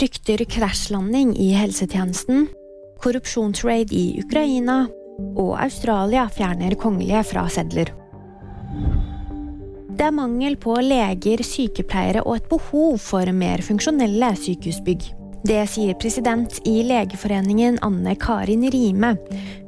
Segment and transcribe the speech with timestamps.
[0.00, 2.46] frykter krasjlanding i helsetjenesten,
[3.04, 4.86] korrupsjonsraid i Ukraina,
[5.36, 7.90] og Australia fjerner kongelige fra sedler.
[9.90, 15.04] Det er mangel på leger, sykepleiere og et behov for mer funksjonelle sykehusbygg.
[15.44, 19.14] Det sier president i Legeforeningen Anne Karin Rime.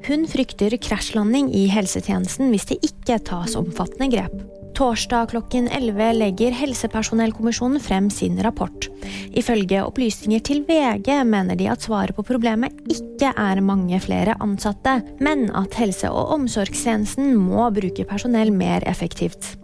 [0.08, 4.61] Hun frykter krasjlanding i helsetjenesten hvis det ikke tas omfattende grep.
[4.72, 8.88] Torsdag klokken 11 legger Helsepersonellkommisjonen frem sin rapport.
[9.36, 15.00] Ifølge opplysninger til VG mener de at svaret på problemet ikke er mange flere ansatte,
[15.20, 19.58] men at helse- og omsorgstjenesten må bruke personell mer effektivt.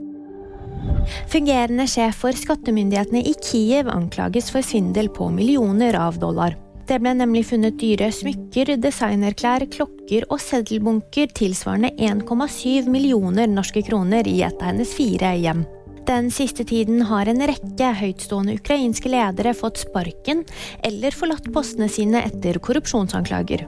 [1.32, 6.56] Fungerende sjef for skattemyndighetene i Kiev anklages for svindel på millioner av dollar.
[6.88, 14.28] Det ble nemlig funnet dyre smykker, designerklær, klokker og seddelbunker tilsvarende 1,7 millioner norske kroner
[14.30, 15.66] i et av hennes fire hjem.
[16.08, 20.40] Den siste tiden har en rekke høytstående ukrainske ledere fått sparken
[20.80, 23.66] eller forlatt postene sine etter korrupsjonsanklager.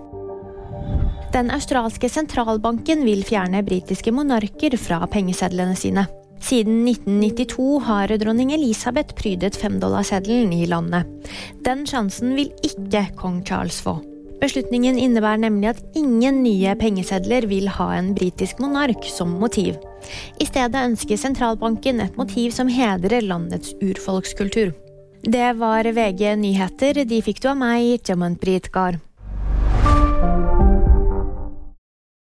[1.34, 6.08] Den australske sentralbanken vil fjerne britiske monarker fra pengesedlene sine.
[6.40, 11.04] Siden 1992 har dronning Elisabeth prydet femdollarseddelen i landet.
[11.66, 13.98] Den sjansen vil ikke kong Charles få.
[14.40, 19.76] Beslutningen innebærer nemlig at ingen nye pengesedler vil ha en britisk monark som motiv.
[20.40, 24.72] I stedet ønsker sentralbanken et motiv som hedrer landets urfolkskultur.
[25.20, 27.04] Det var VG nyheter.
[27.04, 28.96] De fikk du av meg, Jamanpreet Gahr.